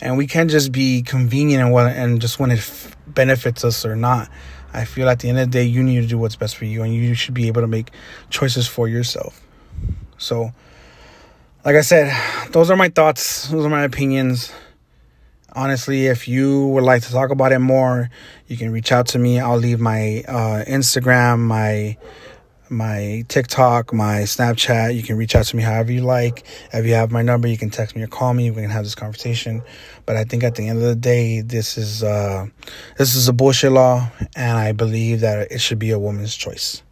and 0.00 0.16
we 0.16 0.26
can't 0.26 0.50
just 0.50 0.72
be 0.72 1.02
convenient 1.02 1.62
and 1.62 1.72
what 1.72 1.86
and 1.86 2.20
just 2.20 2.38
when 2.38 2.50
it 2.50 2.58
f- 2.58 2.96
benefits 3.06 3.64
us 3.64 3.84
or 3.84 3.96
not. 3.96 4.28
I 4.72 4.84
feel 4.84 5.08
at 5.08 5.20
the 5.20 5.28
end 5.28 5.38
of 5.38 5.50
the 5.50 5.58
day, 5.58 5.64
you 5.64 5.82
need 5.82 6.00
to 6.02 6.06
do 6.06 6.18
what's 6.18 6.36
best 6.36 6.56
for 6.56 6.64
you, 6.64 6.82
and 6.82 6.94
you 6.94 7.14
should 7.14 7.34
be 7.34 7.46
able 7.46 7.62
to 7.62 7.66
make 7.66 7.90
choices 8.30 8.66
for 8.66 8.88
yourself. 8.88 9.40
So, 10.18 10.52
like 11.64 11.76
I 11.76 11.80
said, 11.80 12.14
those 12.52 12.70
are 12.70 12.76
my 12.76 12.88
thoughts. 12.88 13.48
Those 13.48 13.64
are 13.64 13.70
my 13.70 13.84
opinions. 13.84 14.52
Honestly, 15.52 16.06
if 16.06 16.28
you 16.28 16.68
would 16.68 16.84
like 16.84 17.02
to 17.02 17.10
talk 17.10 17.30
about 17.30 17.52
it 17.52 17.58
more, 17.60 18.10
you 18.46 18.56
can 18.56 18.70
reach 18.70 18.92
out 18.92 19.08
to 19.08 19.18
me. 19.18 19.40
I'll 19.40 19.56
leave 19.56 19.80
my 19.80 20.22
uh, 20.28 20.64
Instagram, 20.66 21.38
my 21.40 21.96
my 22.70 23.24
TikTok, 23.28 23.92
my 23.92 24.20
Snapchat. 24.20 24.94
You 24.94 25.02
can 25.02 25.16
reach 25.16 25.34
out 25.34 25.46
to 25.46 25.56
me 25.56 25.62
however 25.62 25.92
you 25.92 26.02
like. 26.02 26.44
If 26.72 26.86
you 26.86 26.94
have 26.94 27.10
my 27.10 27.22
number, 27.22 27.48
you 27.48 27.58
can 27.58 27.70
text 27.70 27.96
me 27.96 28.02
or 28.02 28.06
call 28.06 28.34
me. 28.34 28.50
We 28.50 28.62
can 28.62 28.70
have 28.70 28.84
this 28.84 28.94
conversation. 28.94 29.62
But 30.04 30.16
I 30.16 30.24
think 30.24 30.44
at 30.44 30.54
the 30.54 30.68
end 30.68 30.78
of 30.78 30.84
the 30.84 30.96
day, 30.96 31.40
this 31.40 31.78
is 31.78 32.02
uh, 32.02 32.46
this 32.98 33.14
is 33.14 33.28
a 33.28 33.32
bullshit 33.32 33.72
law, 33.72 34.10
and 34.34 34.58
I 34.58 34.72
believe 34.72 35.20
that 35.20 35.50
it 35.50 35.60
should 35.60 35.78
be 35.78 35.90
a 35.90 35.98
woman's 35.98 36.34
choice. 36.34 36.82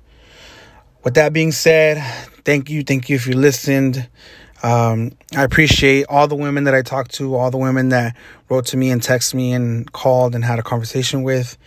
With 1.03 1.15
that 1.15 1.33
being 1.33 1.53
said, 1.53 1.99
thank 2.45 2.71
you, 2.71 2.83
thank 2.83 3.09
you 3.09 3.17
if 3.17 3.27
you 3.27 3.35
listened. 3.35 4.09
Um, 4.63 5.13
I 5.37 5.45
appreciate 5.45 6.07
all 6.09 6.27
the 6.27 6.37
women 6.37 6.65
that 6.65 6.75
I 6.75 6.81
talked 6.81 7.13
to, 7.17 7.35
all 7.35 7.51
the 7.51 7.59
women 7.59 7.91
that 7.91 8.17
wrote 8.49 8.65
to 8.67 8.79
me 8.79 8.91
and 8.91 9.03
texted 9.03 9.35
me 9.35 9.53
and 9.53 9.93
called 9.93 10.35
and 10.35 10.43
had 10.43 10.59
a 10.59 10.63
conversation 10.63 11.23
with. 11.23 11.59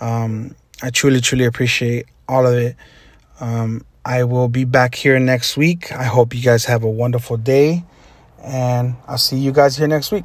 Um, 0.00 0.54
I 0.82 0.88
truly, 0.88 1.20
truly 1.20 1.44
appreciate 1.44 2.06
all 2.26 2.46
of 2.46 2.54
it. 2.54 2.76
Um, 3.40 3.84
I 4.04 4.24
will 4.24 4.48
be 4.48 4.64
back 4.64 4.94
here 4.94 5.18
next 5.18 5.56
week. 5.56 5.92
I 5.92 6.04
hope 6.04 6.34
you 6.34 6.42
guys 6.42 6.64
have 6.64 6.82
a 6.82 6.90
wonderful 6.90 7.36
day, 7.36 7.84
and 8.42 8.96
I'll 9.06 9.18
see 9.18 9.36
you 9.38 9.52
guys 9.52 9.76
here 9.76 9.86
next 9.86 10.10
week. 10.12 10.24